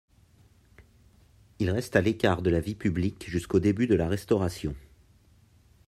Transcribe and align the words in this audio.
Il 1.59 1.69
reste 1.69 1.95
à 1.95 2.01
l’écart 2.01 2.41
de 2.41 2.49
la 2.49 2.59
vie 2.59 2.73
publique 2.73 3.29
jusqu’au 3.29 3.59
début 3.59 3.85
de 3.85 3.93
la 3.93 4.07
Restauration. 4.07 4.73